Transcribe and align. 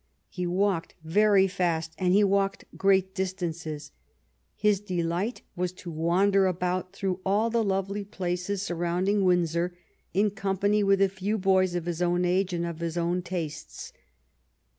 He 0.29 0.47
walked 0.47 0.95
very 1.03 1.47
fast, 1.47 1.93
and 1.99 2.11
he 2.11 2.23
walked 2.23 2.65
great 2.75 3.13
distances. 3.13 3.91
His 4.55 4.79
delight 4.79 5.43
was 5.55 5.71
to 5.73 5.91
wander 5.91 6.47
about 6.47 6.91
through 6.91 7.19
all 7.23 7.51
the 7.51 7.63
lovely 7.63 8.03
places 8.03 8.63
surrounding 8.63 9.23
Windsor, 9.23 9.77
in 10.11 10.31
company 10.31 10.81
with 10.83 11.03
a 11.03 11.07
few 11.07 11.37
boys 11.37 11.75
of 11.75 11.85
his 11.85 12.01
own 12.01 12.25
age 12.25 12.51
and 12.51 12.65
of 12.65 12.79
his 12.79 12.97
own 12.97 13.21
tastes. 13.21 13.93